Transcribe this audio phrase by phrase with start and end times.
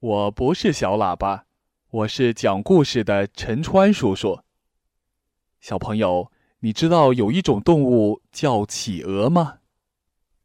[0.00, 1.44] 我不是小喇叭，
[1.90, 4.40] 我是讲故事的陈川叔叔。
[5.60, 9.58] 小朋友，你知道有一种动物叫企鹅吗？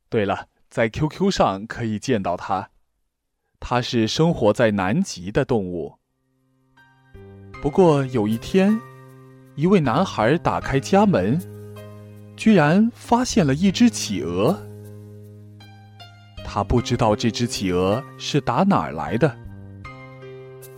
[0.09, 2.69] 对了，在 QQ 上可以见到它。
[3.61, 5.99] 它是生活在南极的动物。
[7.61, 8.77] 不过有一天，
[9.55, 11.39] 一位男孩打开家门，
[12.35, 14.61] 居然发现了一只企鹅。
[16.45, 19.33] 他不知道这只企鹅是打哪儿来的。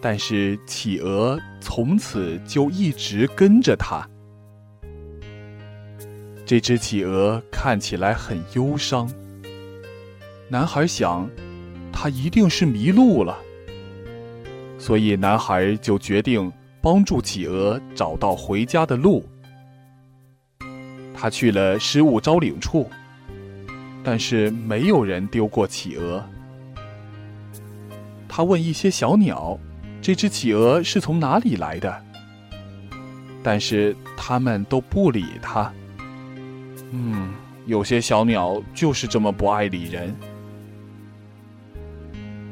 [0.10, 4.08] 但是企鹅从此就一直跟着他。
[6.46, 9.06] 这只企鹅看起来很忧伤。
[10.48, 11.30] 男孩想，
[11.92, 13.38] 它一定是迷路了。
[14.80, 16.50] 所以男孩就决定
[16.82, 19.28] 帮助企鹅找到回家的路。
[21.14, 22.90] 他去了失物招领处，
[24.06, 26.24] 但是没有人丢过企鹅。
[28.30, 29.60] 他问一些小鸟。
[30.02, 32.04] 这只企鹅是从哪里来的？
[33.44, 35.72] 但是他们都不理他。
[36.92, 37.34] 嗯，
[37.66, 40.16] 有些小鸟就是这么不爱理人。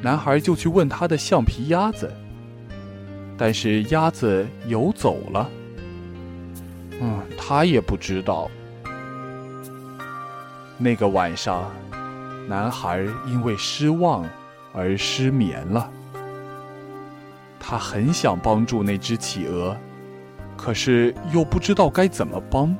[0.01, 2.13] 男孩就去问他的橡皮鸭子，
[3.37, 5.49] 但是鸭子游走了。
[7.01, 8.49] 嗯，他也不知道。
[10.77, 11.71] 那个晚上，
[12.47, 14.25] 男孩因为失望
[14.73, 15.89] 而失眠了。
[17.59, 19.75] 他很想帮助那只企鹅，
[20.55, 22.75] 可是又不知道该怎么帮。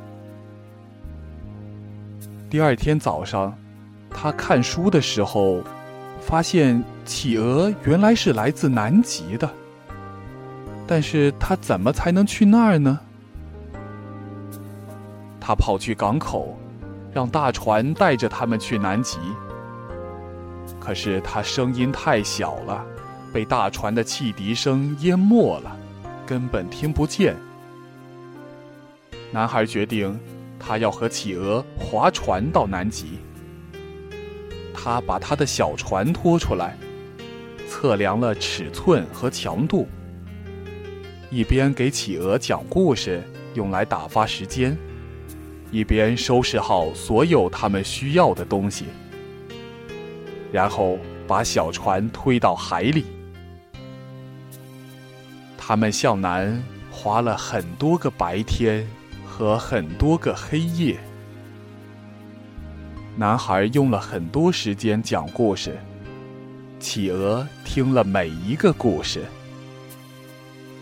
[2.50, 3.58] 第二天早上，
[4.10, 5.62] 他看书的时候，
[6.22, 9.50] 发现企鹅原来是来自南极的。
[10.88, 13.00] 但是他怎么才能去那儿呢？
[15.40, 16.56] 他跑去港口，
[17.12, 19.18] 让大船带着他们去南极。
[20.80, 22.86] 可是他声音太小了。
[23.36, 25.78] 被大船的汽笛声淹没了，
[26.26, 27.36] 根本听不见。
[29.30, 30.18] 男孩决定，
[30.58, 33.20] 他要和企鹅划船到南极。
[34.74, 36.78] 他把他的小船拖出来，
[37.68, 39.86] 测量了尺寸和强度，
[41.30, 43.22] 一边给企鹅讲故事，
[43.54, 44.78] 用来打发时间，
[45.72, 48.86] 一边收拾好所有他们需要的东西，
[50.54, 50.98] 然后
[51.28, 53.04] 把小船推到海里。
[55.68, 56.62] 他们向南
[56.92, 58.88] 划了很多个白天
[59.26, 60.96] 和很多个黑夜。
[63.16, 65.76] 男孩用了很多时间讲故事，
[66.80, 69.26] 企鹅听了每一个故事，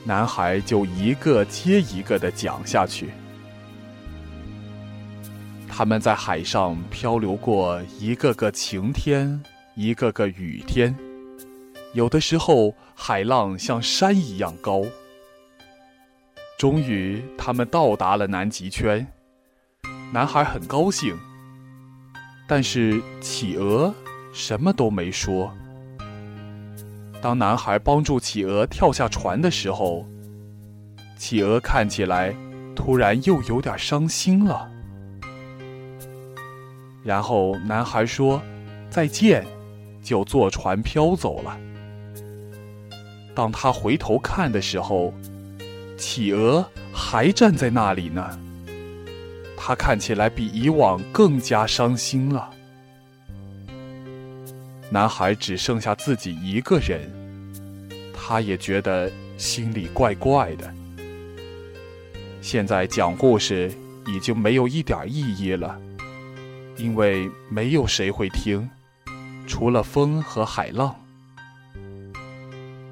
[0.04, 3.12] 男孩就一个接一个的讲下去。
[5.70, 9.42] 他们在海上漂流过一个个晴天，
[9.76, 10.94] 一个个雨天。
[11.94, 14.82] 有的时候，海浪像山一样高。
[16.58, 19.06] 终于，他们到达了南极圈。
[20.12, 21.16] 男孩很高兴，
[22.48, 23.94] 但是企鹅
[24.34, 25.52] 什么都没说。
[27.22, 30.06] 当男孩帮助企鹅跳下船的时候，
[31.18, 32.34] 企鹅看起来
[32.76, 34.70] 突然又有点伤心了。
[37.04, 38.42] 然后男孩说
[38.90, 39.46] ：“再见”，
[40.02, 41.60] 就坐船飘走了。
[43.36, 45.14] 当他回头看的时候，
[45.98, 48.40] 企鹅还站在那里呢。
[49.58, 52.50] 他看起来比以往更加伤心了。
[54.90, 57.10] 男孩只剩下自己一个人，
[58.14, 60.72] 他也觉得心里怪怪的。
[62.42, 63.74] 现在讲故事
[64.06, 65.80] 已经没有一点意义了，
[66.76, 68.70] 因为没有谁会听，
[69.48, 70.94] 除了风和海浪。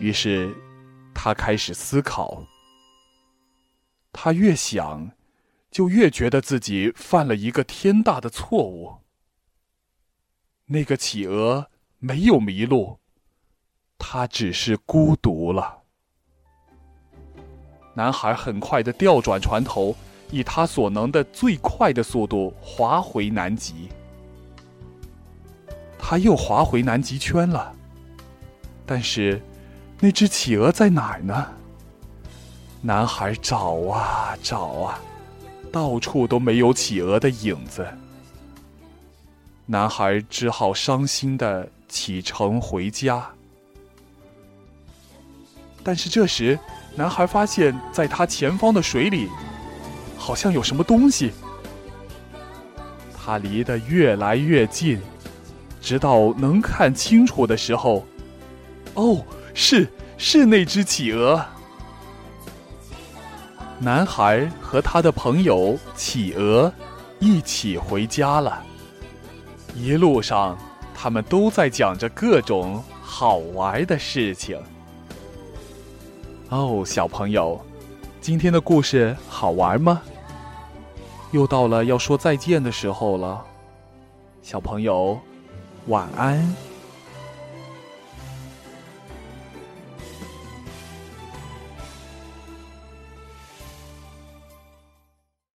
[0.01, 0.51] 于是，
[1.13, 2.43] 他开始思考。
[4.11, 5.11] 他越想，
[5.69, 8.95] 就越觉得自己犯了一个天大的错误。
[10.65, 11.67] 那个企鹅
[11.99, 12.97] 没有迷路，
[13.99, 15.83] 它只是孤独了。
[17.93, 19.95] 男孩很快的调转船头，
[20.31, 23.87] 以他所能的最快的速度划回南极。
[25.99, 27.71] 他又划回南极圈了，
[28.83, 29.39] 但是。
[30.03, 31.45] 那只企鹅在哪儿呢？
[32.81, 34.99] 男孩找啊找啊，
[35.71, 37.87] 到处都没有企鹅的影子。
[39.67, 43.29] 男孩只好伤心的启程回家。
[45.83, 46.57] 但是这时，
[46.95, 49.29] 男孩发现，在他前方的水里，
[50.17, 51.31] 好像有什么东西。
[53.15, 54.99] 他离得越来越近，
[55.79, 58.03] 直到能看清楚的时候，
[58.95, 59.23] 哦。
[59.53, 59.87] 是
[60.17, 61.43] 是那只企鹅。
[63.79, 66.71] 男孩和他的朋友企鹅
[67.19, 68.63] 一起回家了。
[69.73, 70.57] 一路上，
[70.93, 74.59] 他们都在讲着各种好玩的事情。
[76.49, 77.59] 哦，小朋友，
[78.19, 80.01] 今天的故事好玩吗？
[81.31, 83.41] 又到了要说再见的时候了，
[84.41, 85.17] 小朋友，
[85.87, 86.53] 晚安。